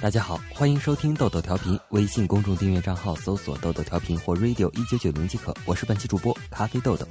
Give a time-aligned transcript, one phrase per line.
[0.00, 5.52] 大家好，欢迎收听豆豆调频，微信公众订阅账号搜索“豆豆调频”或 “radio 一九九零”即可。
[5.64, 7.04] 我是本期主播咖啡豆豆。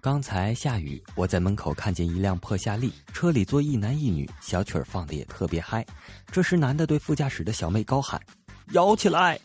[0.00, 5.84] 刚才下雨，我在门口看见一辆破夏利，车里坐一男一女，小曲儿放的也特别嗨。
[6.30, 8.20] 这时，男的对副驾驶的小妹高喊
[8.70, 9.36] ：“摇起来！”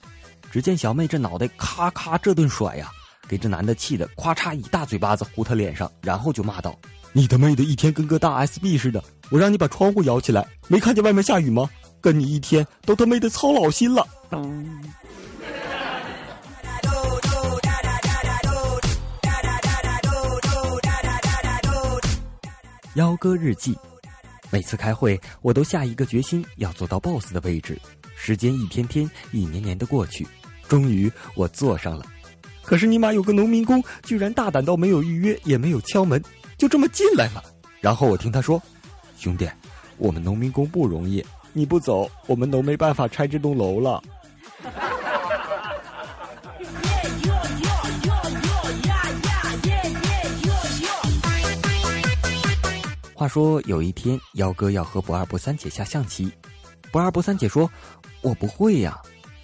[0.51, 2.91] 只见小妹这脑袋咔咔这顿甩呀，
[3.27, 6.77] 给这男的气得咵嚓一大嘴巴子呼他脸上，然后就骂道
[7.17, 9.01] ：“你他妹的一天跟个大 SB 似的！
[9.29, 11.69] 我让你把窗户摇起来，没看见外面下雨吗？
[12.01, 14.81] 跟你一天都他妹的操老心了。”嗯
[22.95, 23.77] 幺哥日记，
[24.51, 27.79] 每次开会我都下一个决心，要做到 boss 的位置。
[28.17, 30.27] 时间一天天、一年年的过去，
[30.67, 32.05] 终于我坐上了。
[32.61, 36.21] 可是尼玛有个农民工居然大胆到没有预约，也没有敲门，
[36.57, 37.43] 就这么进来了。
[37.81, 38.61] 然后我听他说
[39.17, 39.49] ：“兄弟，
[39.97, 44.01] 我们农民工不容易，你不走，我们都没办法拆这栋楼了。”
[53.13, 56.29] 话说有一天，幺哥要和不二不三姐下象棋，
[56.91, 57.69] 不二不三姐说
[58.21, 58.99] ：“我不会呀。”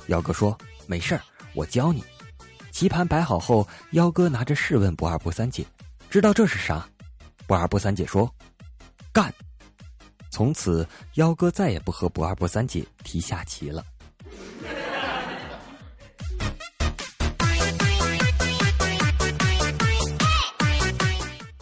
[0.08, 1.22] 幺哥说：“没事儿，
[1.54, 2.04] 我教你。”
[2.72, 5.66] 棋盘摆好后，幺哥拿着试问不二不三姐
[6.10, 6.86] ：“知道这是啥？”
[7.52, 8.34] 不二不三姐说
[9.12, 9.30] ：“干。”
[10.32, 13.84] 从此，幺哥再也不和不二不三姐提下棋了。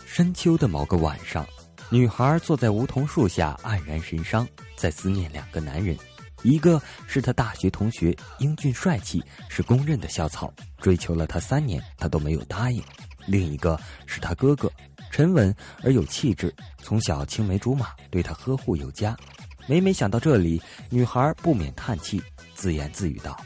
[0.06, 1.44] 深秋的某个晚上。
[1.90, 5.98] 女孩坐在梧桐树下，黯然神伤，在思念两个男人。
[6.44, 12.80] 一个是她大学同学，英俊帅气，是公认的校草，追求了她三年，她都没有答应；
[13.26, 14.72] 另一个是她哥哥，
[15.12, 19.16] 沉稳而有气质，从小青梅竹马，对她呵护有加。
[19.68, 22.22] 每每想到这里，女孩不免叹气，
[22.56, 23.38] 自言自语道：“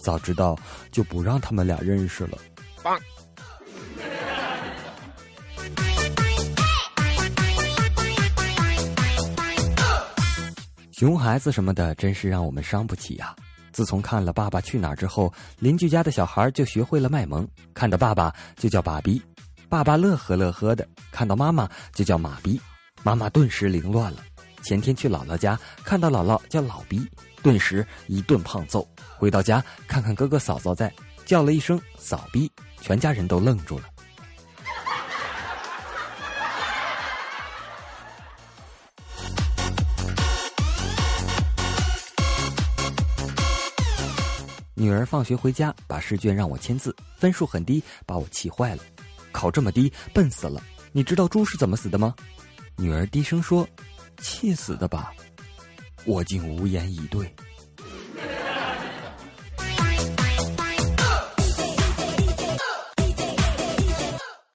[0.00, 0.58] 早知道
[0.90, 2.38] 就不让他们俩认识了。”
[2.82, 2.98] 棒。
[10.92, 13.36] 熊孩子什么的，真是让我们伤不起呀！
[13.70, 19.22] 自从看了《爸爸去哪儿》之后，邻居家的小孩就学会了卖萌，看到爸爸就叫爸比，
[19.68, 22.58] 爸爸乐呵乐呵的；看到妈妈就叫马逼，
[23.02, 24.24] 妈妈顿时凌乱了。
[24.62, 27.06] 前天去姥姥家，看到姥姥叫老逼，
[27.42, 28.88] 顿时一顿胖揍。
[29.18, 30.90] 回到家，看看哥哥嫂嫂在，
[31.26, 33.84] 叫了一声嫂逼，全家人都愣住了。
[44.74, 48.82] 女儿放学回家，把试卷让我签字，分数很低，把我气坏了。
[49.32, 50.62] 考这么低，笨死了！
[50.92, 52.14] 你知道猪是怎么死的吗？
[52.76, 53.68] 女儿低声说
[54.22, 55.12] ：“气死的吧。”
[56.06, 57.30] 我竟无言以对。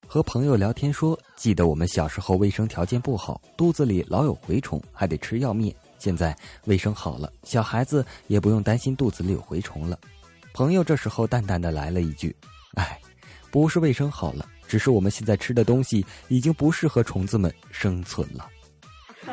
[0.07, 5.75] 和朋友聊天说：“记得我们小时候卫生条件不好，肚子里老有蛔虫，还得吃药灭。
[5.97, 9.97] 现在卫生好了，小孩子也不用担心肚子里有蛔虫了。”
[10.53, 12.35] 朋友这时候淡淡的来了一句
[12.77, 12.99] ：“哎，
[13.49, 18.49] 不是卫生好了，只是我们现在吃的东西已经不适合虫子们生存了。”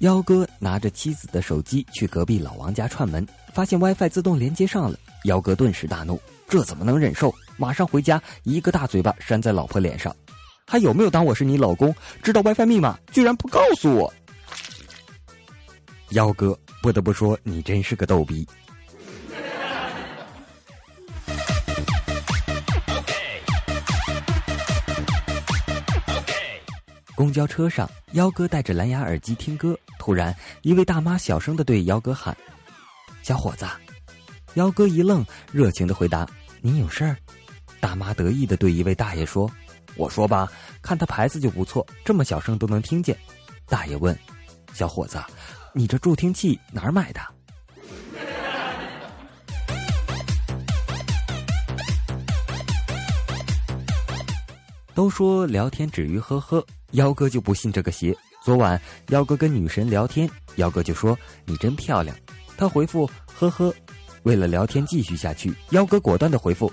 [0.00, 4.98] 幺哥拿着妻子的手机去隔壁老王家串门，发现 WiFi 自动连接上了。
[5.22, 6.20] 幺哥顿时大怒
[6.50, 7.32] ：“这怎么能忍受？
[7.56, 10.12] 马上回家一个大嘴巴扇在老婆脸上！”
[10.66, 11.94] 还有没有当我是你老公？
[12.24, 14.12] 知道 WiFi 密码居然不告诉我！
[16.10, 18.46] 幺哥，不得不说你真是个逗逼。
[27.14, 32.36] 公交车上，幺哥戴着蓝牙耳机听歌，突然一位大妈小声的对幺哥喊
[33.22, 33.66] ：“小伙子！”
[34.54, 36.24] 幺哥一愣，热情的回答
[36.62, 37.16] ：“您有事儿？”
[37.80, 39.50] 大妈得意的对一位大爷说。
[39.96, 40.48] 我说吧，
[40.80, 43.18] 看他牌子就不错，这么小声都能听见。
[43.66, 44.16] 大爷问
[44.72, 45.20] ：“小伙子，
[45.72, 47.20] 你这助听器哪儿买的？”
[54.94, 58.12] 都说聊天止于呵呵，幺哥就不信这个邪。
[58.42, 58.80] 昨晚
[59.10, 61.16] 幺哥跟女神聊天，幺哥就说
[61.46, 62.16] ：“你真漂亮。”
[62.58, 63.72] 他回复：“呵呵。”
[64.24, 66.72] 为了聊天继续下去，幺哥果断的回复：“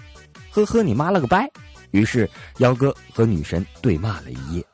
[0.49, 1.47] 呵呵，你妈了个掰。”
[1.91, 2.27] 于是，
[2.57, 4.65] 幺哥和女神对骂了一夜。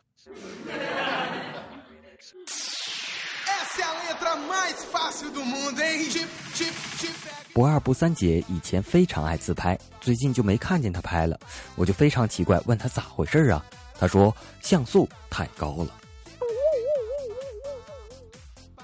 [7.53, 11.38] 不二不三姐以前非常爱自拍，最近就没看见她拍了，
[11.75, 13.63] 我就非常奇怪，问她咋回事啊？
[14.00, 15.88] 她说像素太高了。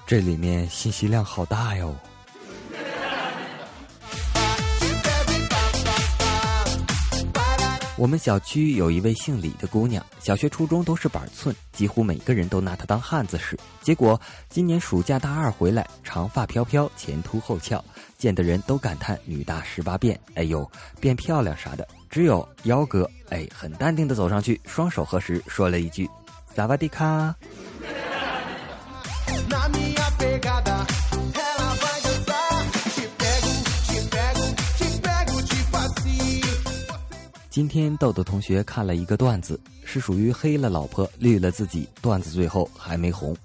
[0.06, 1.94] 这里面信息量好大哟。
[7.98, 13.58] 我们小区有一位姓李的姑娘，小学、初中都是板寸，几乎每个人都拿她当汉子使。
[13.82, 14.18] 结果
[14.48, 17.84] 今年暑假大二回来，长发飘飘，前凸后翘，
[18.16, 21.86] 见的人都感叹女大十八变，哎呦，变漂亮啥的。
[22.08, 26.08] 只有幺哥，哎，很淡定的走上去，双手合十，说了一句
[26.54, 27.34] ：“萨瓦迪卡。”
[37.58, 41.88] 今天豆豆同学看了一个段子，是属于黑了老婆绿了自己。
[42.00, 43.36] 段子最后还没红，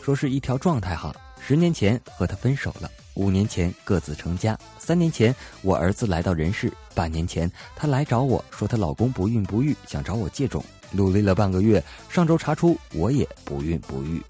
[0.00, 1.14] 说是一条状态哈。
[1.38, 10.64] 十年前和他分手了，五年前各自成家，三年前我儿子来到人世，半年前她来找我说她老公不孕不育，想找我借种。
[10.90, 14.22] 努力了半个月，上周查出我也不孕不育。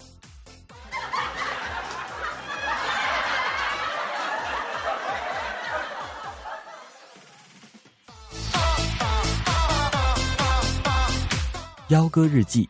[11.89, 12.67] 幺哥日记，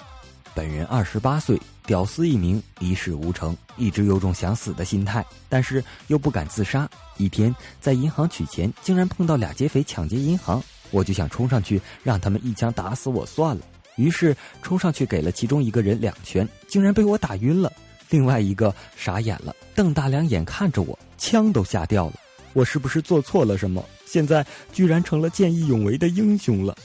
[0.55, 6.89] 本人二十八岁，屌丝一名，一事无成，一直有种想死的心态，但是又不敢自杀。
[7.17, 13.61] 一天在银行取钱，竟然碰到俩劫匪抢劫银行，我就想冲上去让他们一枪打死我算了。
[13.97, 17.71] 于是冲上去给了其中一个人两拳，竟然被我打晕了。
[18.09, 22.13] 另外一个傻眼了，瞪大两眼看着我，枪都吓掉了。
[22.53, 23.83] 我是不是做错了什么？
[24.07, 26.75] 现在居然成了见义勇为的英雄了。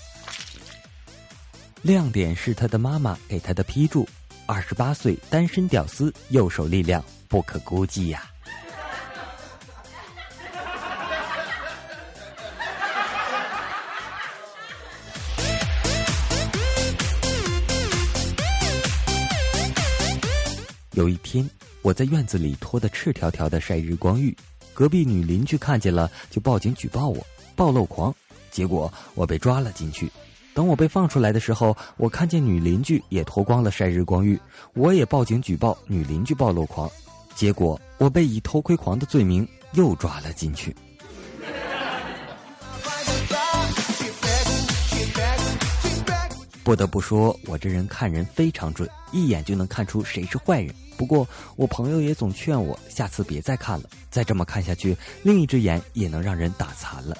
[1.88, 4.06] 亮点是他的妈妈给他的批注：
[4.44, 8.30] 二十八岁单身屌丝，右手力量不可估计呀。
[20.90, 21.48] 有一天，
[21.80, 24.36] 我在院子里脱得赤条条的晒日光浴，
[24.74, 27.26] 隔壁女邻居看见了就报警举报我
[27.56, 28.14] 暴露狂，
[28.50, 30.12] 结果我被抓了进去。
[30.58, 34.36] 等我被放出来的时候，我看见女邻居也脱光了晒日光浴，
[34.74, 36.90] 我也报警举报女邻居暴露狂，
[37.36, 40.74] 结果我被以偷窥狂的罪名又抓了进去。
[46.64, 50.74] 不得不说，我这人看人非常准，一眼就能看出谁是坏人。
[50.96, 51.24] 不过
[51.54, 57.16] 我朋友也总劝我，下次别再看了，再这么看下去，另一只眼也能让人打残了。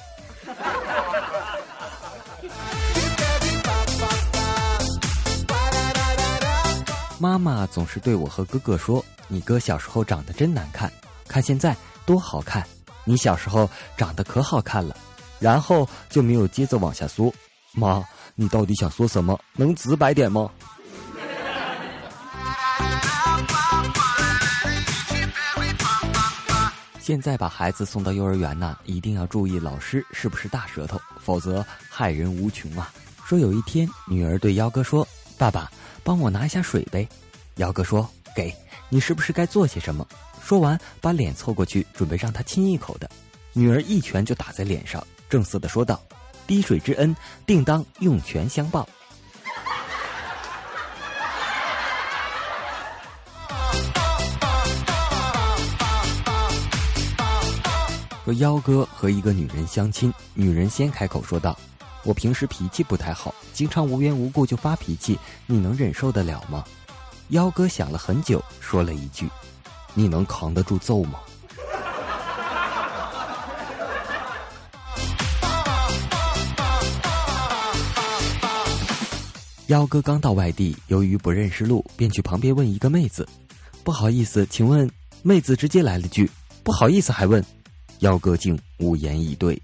[7.20, 10.92] 妈妈总是对我和哥哥说：“你哥小时候长得真难看，
[11.26, 11.76] 看现在
[12.06, 12.64] 多好看。
[13.04, 14.96] 你小时候长得可好看了。”
[15.40, 17.32] 然后就没有接着往下说。
[17.72, 18.04] 妈，
[18.34, 19.38] 你到底想说什么？
[19.54, 20.48] 能直白点吗？
[27.00, 32.92] 现在把孩子送到幼儿园呢，一定要注意老师是不是大舌头，否则害人无穷啊。
[33.24, 35.06] 说有一天，女儿对幺哥说
[35.38, 35.70] ：“爸爸。”
[36.04, 37.06] 帮我拿一下水呗，
[37.56, 38.54] 姚哥说：“给
[38.88, 40.06] 你是不是该做些什么？”
[40.42, 43.10] 说完，把脸凑过去，准备让他亲一口的。
[43.52, 46.00] 女儿一拳就打在脸上，正色的说道
[46.48, 47.14] ：“滴水之恩，
[47.44, 48.88] 定当用拳相报。”
[58.24, 61.58] 说幺哥和一个女人相亲，女人先开口说道。
[62.08, 66.64] 我平时脾气不太好，经常无缘无故就发脾气，你能忍受得了吗？
[67.28, 69.28] 幺哥想了很久，说了一句
[69.92, 71.18] ：“你能扛得住揍吗？”
[79.66, 83.28] 幺哥刚到外地，由于不认识路，便去旁边问一个妹子
[83.84, 86.30] ：“不好意思，请问？”妹子直接来了句
[86.64, 87.44] ：“不好意思，还问？”
[88.00, 89.60] 幺哥竟无言以对。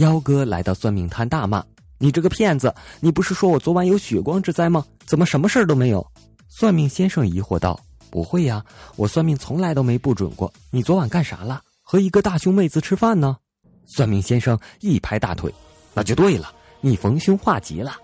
[0.00, 1.62] 幺哥来到算命摊大骂
[2.00, 2.74] ：“你这个骗子！
[3.00, 4.82] 你不是说我昨晚有血光之灾吗？
[5.04, 6.04] 怎么什么事儿都没有？”
[6.48, 7.78] 算命先生疑惑道
[8.10, 8.64] ：“不会呀，
[8.96, 10.50] 我算命从来都没不准过。
[10.70, 11.60] 你昨晚干啥了？
[11.82, 13.36] 和一个大胸妹子吃饭呢？”
[13.84, 15.54] 算命先生一拍大腿
[15.92, 17.94] ：“那就对了，你逢凶化吉了。”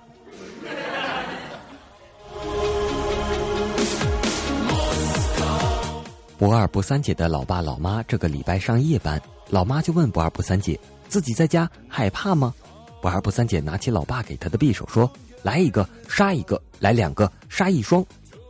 [6.37, 10.79] 不二不三姐的老爸老妈这个礼拜上夜班，老妈就问不二不三姐。
[11.09, 12.55] 自己在家害怕吗？
[13.01, 15.09] 不二不三姐拿起老爸给她的匕首说
[15.43, 18.05] ：“来一个杀一个，来两个杀一双。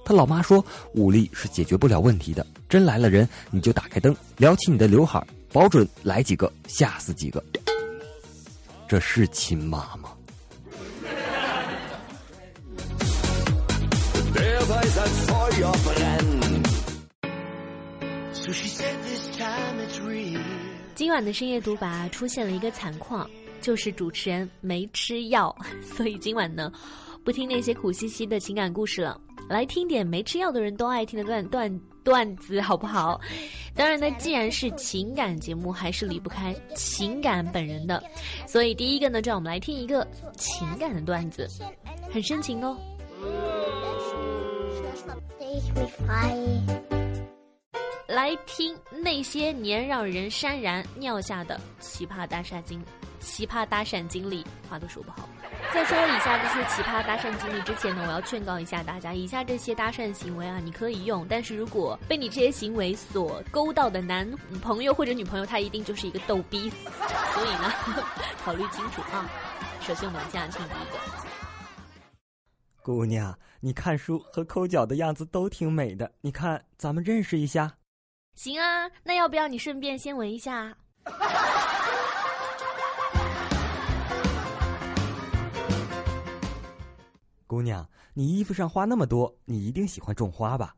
[0.04, 5.20] 他老妈说，武力是解决不了问题的，真来了人，你就打开灯，撩起你的刘海，
[5.52, 7.42] 保准来几个吓死几个。
[8.88, 10.10] 这是亲妈吗？
[20.96, 23.28] 今晚的深夜读吧出现了一个惨况，
[23.60, 25.54] 就是主持人没吃药，
[25.94, 26.72] 所以今晚呢，
[27.22, 33.20] 不听那些苦兮兮的情感故事了，来听点没吃药的人都爱听的段段段子，好不好？
[33.74, 38.02] 当然呢，既然是情感节目，还是离不开情感本人的，
[38.46, 40.06] 所以第一个呢，就让我们来听一个
[40.38, 41.46] 情感的段子，
[42.10, 42.74] 很深情哦。
[48.06, 52.80] 来听那些年让人潸然尿下的奇葩搭讪经，
[53.18, 55.28] 奇葩搭讪经历，话都说不好。
[55.74, 64.30] 在说以下这些奇葩搭讪经历之前呢，我要劝告一下大家：以下这些搭讪行为啊，你可以用，但是如果被你这些行为所勾到的男
[64.62, 66.70] 朋友或者女朋友，他一定就是一个逗逼，
[67.34, 67.72] 所以呢，
[68.44, 69.28] 考虑清楚啊。
[69.80, 70.98] 首先，我们先来听第一个。
[72.82, 77.74] 姑娘，你看书和抠脚的样子都挺美的，你看，咱们认识一下。
[78.36, 80.76] 行啊，那要不要你顺便先闻一下？
[87.46, 90.76] 姑娘，你衣服上花那么多，你一定喜欢种花吧？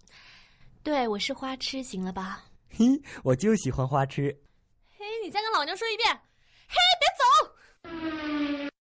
[0.83, 2.45] 对，我是花痴，行了吧？
[2.71, 2.87] 嘿，
[3.25, 4.35] 我就喜欢花痴。
[4.97, 6.09] 嘿，你再跟老娘说一遍。
[6.69, 8.78] 嘿，别走。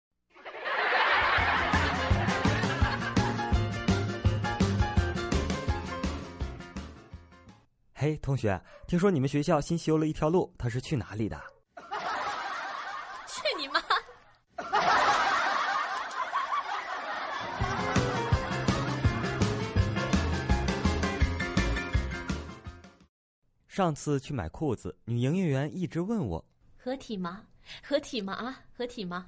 [8.04, 11.42] 嘿，同学，听说你们学校新修了一条路，它是去哪里的？
[13.26, 13.82] 去你妈！
[23.70, 26.44] 上次去买裤子，女营业员一直问我：
[26.76, 27.44] 合体吗？
[27.82, 28.34] 合体吗？
[28.34, 29.28] 啊，合体吗？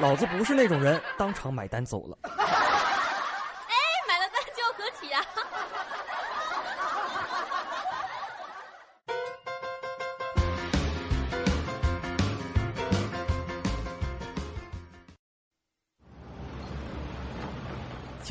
[0.00, 2.18] 老子不是那种人，当场买单走了。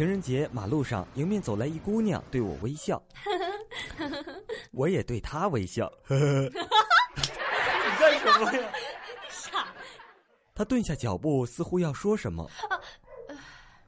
[0.03, 3.01] 情人节，马路上迎面走来一姑娘，对我微笑，
[4.73, 5.89] 我也对她微笑。
[6.11, 6.19] 你
[7.97, 8.69] 干什么呀？
[9.29, 9.65] 傻。
[10.53, 12.45] 他顿下脚步，似乎要说什么，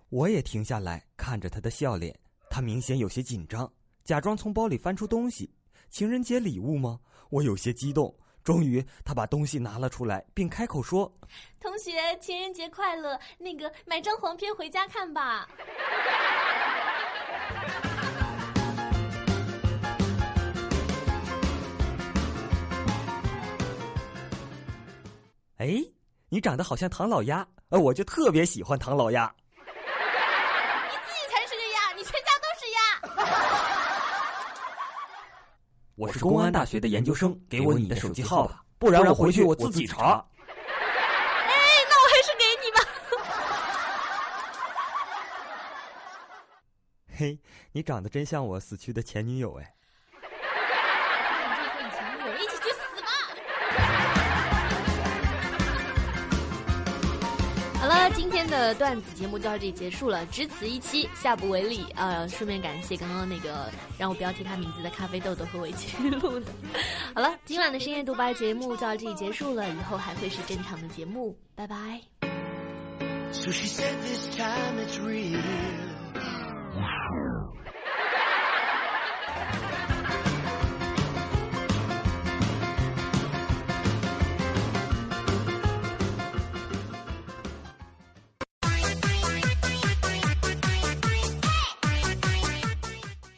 [0.07, 2.17] 我也停下来看着他的笑脸。
[2.50, 3.69] 他明显有些紧张，
[4.05, 5.53] 假装从包里翻出东西。
[5.89, 6.98] 情人节礼物吗？
[7.29, 8.15] 我有些激动。
[8.45, 11.11] 终于，他把东西拿了出来，并开口说
[11.59, 13.19] ：“同学，情人节快乐！
[13.39, 15.49] 那个，买张黄片回家看吧。”
[25.57, 25.83] 哎，
[26.29, 29.33] 你长得好像唐老鸭，呃，我就特别喜欢唐老鸭。
[35.95, 40.25] 我是公安大学的研究生，给我你的手机号吧，不然我回去我自己查。
[40.37, 41.53] 哎，
[41.89, 42.79] 那我还是给你吧。
[47.15, 47.39] 嘿，
[47.71, 49.73] 你长得真像我死去的前女友哎。
[58.45, 61.83] 天的段子节目就到这里结束了，只此一期，下不为例。
[61.95, 66.45] 啊，顺便感谢刚刚那个让我不要提他名字的咖啡豆豆和我一起录的。
[67.13, 72.01] 好了，今晚的深夜独白节目就到这里结束了，以后还会是正常的节目，拜拜。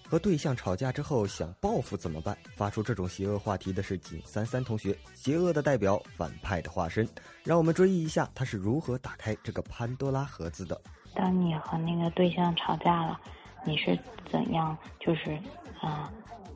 [0.10, 2.38] 和对象吵架之后想报复怎么办？
[2.56, 7.08] 发出这种邪恶话题的是景三三同学，邪恶的代表，反派的化身。
[7.44, 10.80] 让我们追忆一下他是如何打开这个潘多拉盒子的。
[11.14, 13.20] 当你和那个对象吵架了，
[13.66, 13.98] 你是
[14.32, 15.38] 怎样就是
[15.82, 16.12] 啊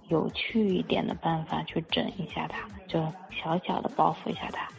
[0.08, 4.70] 有趣一点的办法去整一下他，就小小的报复一下他。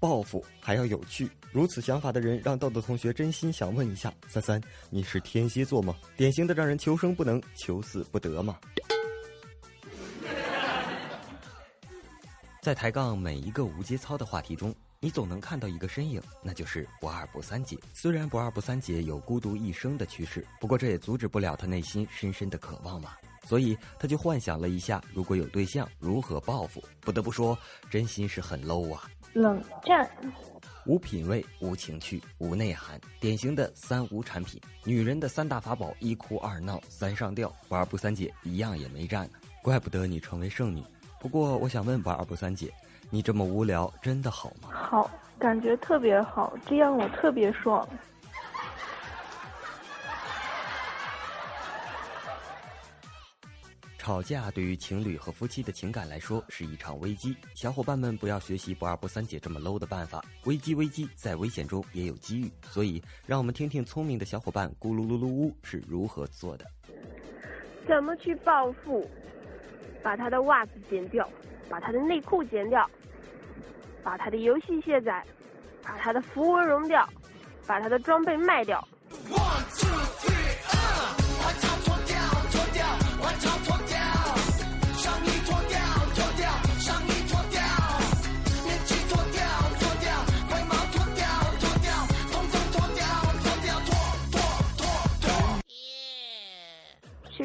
[0.00, 5.94] 报复还要有趣，如此想法的人让豆豆同学真心想问一下：三三，你是天蝎座吗？
[6.16, 8.58] 典型的让人求生不能，求死不得吗？
[12.60, 17.78] 在抬杠每一个无节操的话题中，你总能看到一个身影，那就是不二不三姐。
[17.92, 23.12] 虽然不二不三姐有孤独一生的趋势，不过这也阻止不了她内心深深的渴望嘛。
[23.46, 26.82] 所以她就幻想了一下，如果有对象，如何报复。
[27.00, 27.56] 不得不说，
[27.88, 29.08] 真心是很 low 啊！
[29.34, 30.10] 冷战，
[30.86, 34.60] 无品位，无情趣，无内涵，典型的三无产品。
[34.84, 37.50] 女人的三大法宝：一哭二闹三上吊。
[37.68, 39.28] 玩儿不三姐一样也没占，
[39.62, 40.82] 怪不得你成为剩女。
[41.18, 42.70] 不过我想问玩儿不三姐，
[43.08, 44.68] 你这么无聊，真的好吗？
[44.72, 47.88] 好，感觉特别好，这样我特别爽。
[54.04, 60.22] 吵架对于情侣和夫妻的情感来说是一场危机，小伙伴们不要学习不二不三姐这么 low 的办法。
[60.44, 66.66] 危机危机，在危险中也有机遇，所以让我们听听聪明的小伙伴咕噜噜噜呜是如何做的。
[67.88, 69.08] 怎么去报复？
[70.02, 71.26] 把他的袜子剪掉，
[71.70, 72.86] 把他的内裤剪掉，
[74.02, 75.24] 把他的游戏卸载，
[75.82, 77.08] 把他的符文融掉，
[77.66, 78.86] 把他的装备卖掉。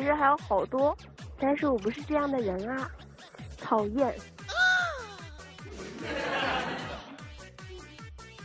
[0.09, 0.97] 实还有好多，
[1.39, 2.89] 但是我不是这样的人啊，
[3.59, 4.15] 讨厌。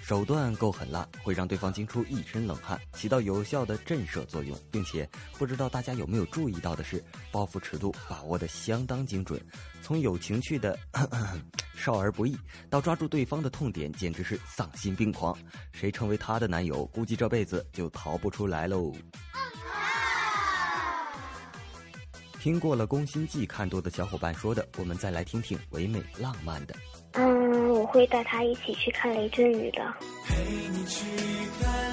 [0.02, 7.02] 手段够狠辣，会让对方惊出一身冷汗，起到有效的震慑作用，并且不知道大家有没有注意到的是，
[7.32, 9.40] 报复尺度把握的相当精准，
[9.80, 10.78] 从有情趣的
[11.74, 12.36] 少儿不宜，
[12.68, 15.34] 到抓住对方的痛点，简直是丧心病狂。
[15.72, 18.92] 谁成为他的男友，估计这辈子就逃不出来喽。
[22.44, 26.74] 听过了《宫心计》看多的小伙伴说的，我们再来听听唯美浪漫的。
[27.12, 29.80] 嗯，我会带他一起去看雷阵雨的。
[30.26, 31.06] 陪你去
[31.62, 31.83] 看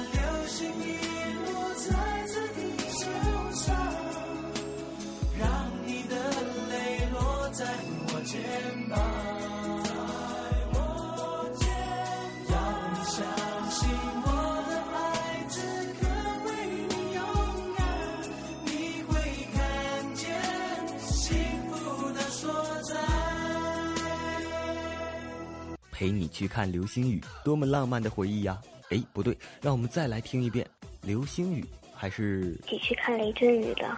[26.02, 28.60] 陪你去看流星雨，多么浪漫的回忆呀！
[28.90, 30.68] 哎，不对，让我们再来听一遍
[31.02, 33.96] 流星雨，还是一起去看雷阵雨的？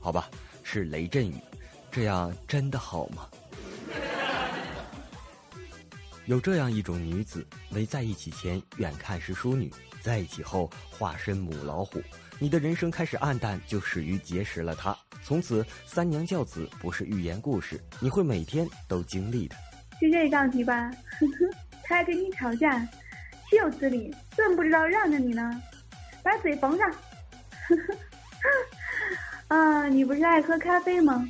[0.00, 0.30] 好吧，
[0.62, 1.34] 是雷阵雨，
[1.90, 3.28] 这样真的好吗？
[6.24, 9.70] 有这样一种女子，没在一起前远看是淑女，
[10.00, 12.00] 在一起后化身母老虎，
[12.38, 14.96] 你的人生开始暗淡，就始于结识了她。
[15.22, 19.54] 从此三娘教子不是寓言故事，你会每天都经历的。
[20.02, 20.90] 就这道题吧，
[21.84, 22.76] 他还跟你吵架，
[23.48, 24.12] 岂有此理！
[24.32, 25.62] 怎么不知道让着你呢？
[26.24, 26.92] 把嘴缝上。
[29.46, 31.24] 啊，你不是爱喝咖啡吗？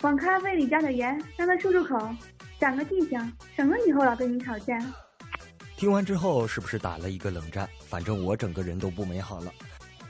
[0.00, 2.12] 往咖啡里加点盐，让它漱漱口，
[2.58, 4.76] 长个记性，省得以后老跟你吵架。
[5.76, 7.68] 听完之后是不是打了一个冷战？
[7.86, 9.52] 反正我整个人都不美好了。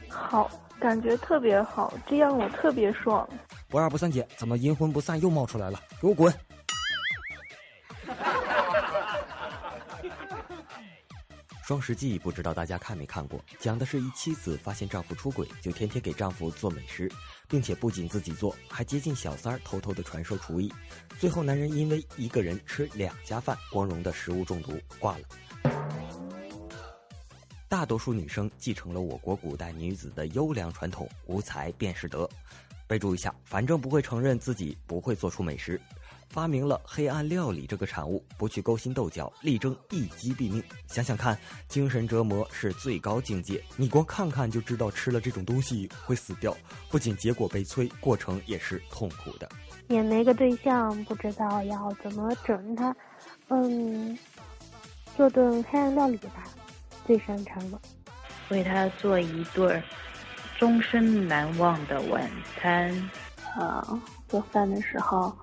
[0.09, 3.29] 好，感觉特别好，这样我特别爽。
[3.69, 5.79] 不二不三姐，怎么阴魂不散又冒出来了？
[6.01, 6.33] 给我滚！
[11.71, 17.09] 双十记不知道大家看没看过，讲的是一妻子发现丈夫出轨，就天天给丈夫做美食，
[17.49, 20.69] 并且不仅自己做，还接近小三儿偷偷的传授厨艺。
[21.17, 25.25] 最后男人因为一个人吃两家饭，光荣的食物中毒挂了。
[27.69, 32.29] 大多数女生继承了我国古代女子的优良传统，无才便是德。
[32.89, 35.81] 备注一下，反正不会承认自己不会做出美食。
[36.31, 40.63] 发明了黑暗料理这个产物，不去勾心斗角，力争一击毙命。
[40.87, 43.61] 想想看，精神折磨是最高境界。
[43.77, 46.57] 你光看看就知道，吃了这种东西会死掉。
[46.89, 49.49] 不仅结果悲催，过程也是痛苦的。
[49.89, 52.95] 也没个对象，不知道要怎么整他。
[53.49, 54.17] 嗯，
[55.17, 56.45] 做顿黑暗料理吧，
[57.05, 57.81] 最擅长了。
[58.51, 59.83] 为他做一顿
[60.61, 63.11] 终身难忘的晚餐。
[63.57, 65.37] 啊，做饭的时候。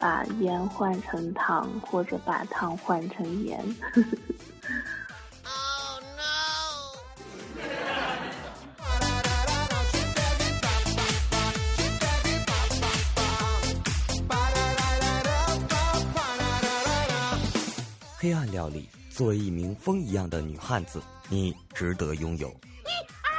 [0.00, 3.62] 把盐换成糖，或者把糖换成盐。
[18.16, 22.50] 黑暗料理，作为一名风一样的女汉子，你值得拥有。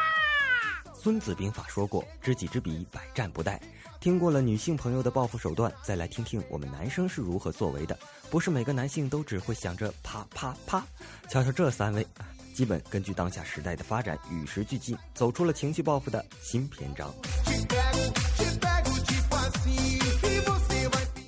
[0.94, 3.60] 孙子兵法说过：“知己知彼，百战不殆。”
[4.02, 7.96] 听过了女性朋友的报复手段，再来听听我们男生是如何作为的。
[8.32, 10.84] 不是每个男性都只会想着啪啪啪。
[11.30, 12.06] 瞧瞧这三位，
[12.52, 17.14] 基本根据当下时代的发展，与时俱进，走出了情绪报复的新篇章。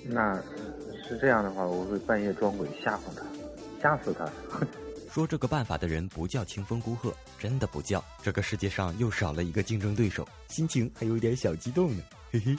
[0.06, 0.36] 那
[1.08, 3.24] 是这样的话，我会半夜装鬼吓唬他，
[3.84, 4.28] 吓死他。
[5.12, 8.04] 说这个办法的人不叫清风孤鹤，真的不叫。
[8.24, 12.02] 这个世界上又少了一个竞争对手，心情还有点小激动呢，
[12.34, 12.58] 嘿嘿。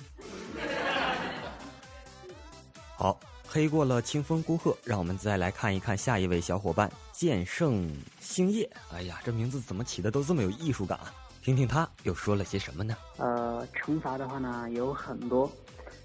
[2.97, 8.71] 好，黑过了清风孤鹤，让我们再来看一看下一位小伙伴剑圣星夜。
[8.93, 11.13] 哎呀，这名字怎么起的都这么有艺术感啊？
[11.43, 12.97] 听听他又说了些什么呢？
[13.17, 15.51] 呃，惩罚的话呢有很多。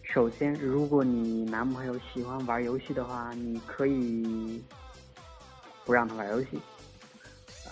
[0.02, 4.64] 首先，如果你男朋友喜欢玩游戏的话，你可以。
[5.86, 6.60] 不让他玩游戏，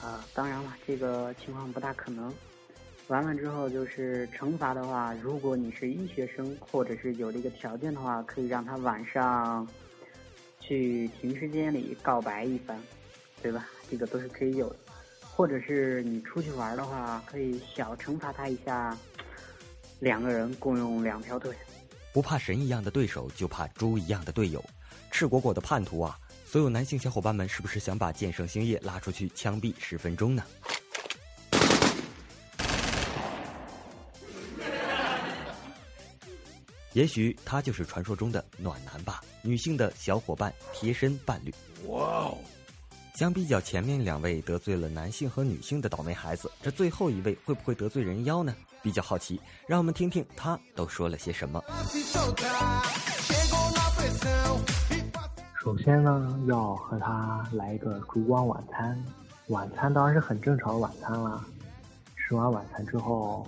[0.01, 2.31] 啊，当然了，这个情况不大可能。
[3.07, 9.65] 完了之后就是惩罚的话，如果你是医学生或者是有这个条件的话，可以让他晚上
[10.59, 12.77] 去停尸间里告白一番，
[13.41, 13.65] 对吧？
[13.89, 14.75] 这个都是可以有的。
[15.21, 18.97] 或者是你出去玩的话，可以小惩罚他一下，
[19.99, 21.55] 两个人共用两条腿。
[22.11, 24.61] 不怕神一样的对手，就怕猪一样的队友。
[25.11, 26.19] 赤果果的叛徒啊！
[26.43, 30.43] 所有男性小伙伴们，是不是想把剑圣星夜拉出去枪毙十分钟呢？
[36.97, 41.53] 也许他就是传说中的暖男吧，女性的小伙伴、贴身伴侣。
[41.89, 42.37] 哇哦！
[43.13, 48.55] 相比较前面两位得罪了男性和女性的倒霉孩子，这最后一位会不会得罪人妖呢？
[48.81, 51.63] 比较好奇，让我们听听他都说了些什么。
[55.61, 59.05] 首先呢，要和他来一个烛光晚餐，
[59.49, 61.45] 晚餐当然是很正常的晚餐啦。
[62.15, 63.45] 吃完晚餐之后，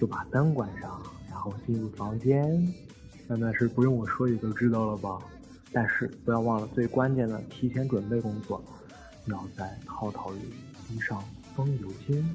[0.00, 1.00] 就把灯关上，
[1.36, 2.66] 然后进入房间。
[3.28, 5.18] 现在是不用我说也都知道了吧？
[5.70, 8.64] 但是不要忘了最关键的提前准备工作，
[9.26, 10.40] 要在套套里
[10.88, 11.22] 滴上
[11.54, 12.34] 风油精。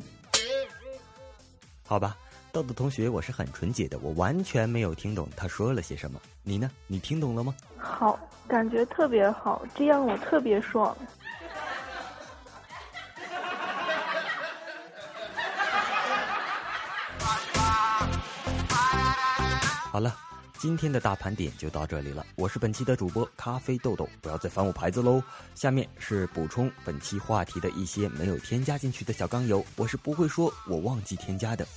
[1.83, 2.15] 好吧。
[2.53, 6.19] 豆豆同学，我是很纯洁的，我完全没有听懂他说了些什么。
[6.43, 6.69] 你呢？
[6.85, 7.55] 你听懂了吗？
[7.77, 10.95] 好，感觉特别好，这样我特别爽。
[19.91, 20.15] 好了。
[20.57, 25.21] 今天的大盘点就到这里了，我是本期的主播咖啡豆豆，不要再翻我牌子喽。
[25.53, 31.67] 下面是补充本期话题的一些没有添加进去的小钢油，我是不会说我忘记添加的。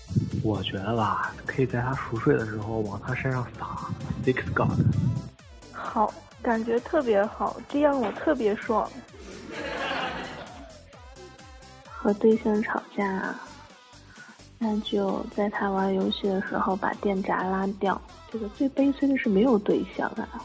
[0.44, 3.90] 我觉得吧，可以在他熟睡的时候往他身上撒
[4.24, 4.78] Six God。
[5.72, 8.88] 好，感觉特别好，这样我特别爽。
[11.84, 13.34] 和对象吵架。
[14.64, 18.00] 那就在他玩游戏的时候把电闸拉掉。
[18.32, 20.40] 这个最悲催的是没有对象啊。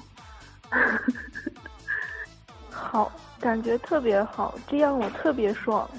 [2.70, 5.90] 好，感觉特别好，这样我特别爽。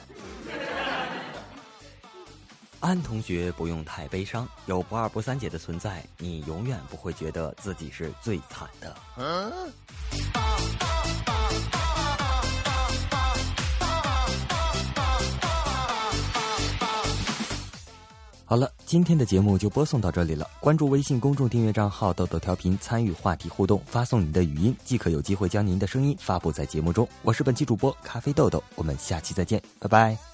[2.81, 8.95] 安同学不用太悲伤，有不二不三姐的存在，你永远不会觉得自己是最惨的。
[18.51, 20.45] 好了，今天的节目就播送到这里了。
[20.59, 27.09] 关注微信公众订阅账号“豆豆调频”，参与话题互动，发送您的语音，即可有机会将您的声音发布在节目中。
[27.23, 30.30] 我是本期主播咖啡豆豆，我们下期再见，拜拜。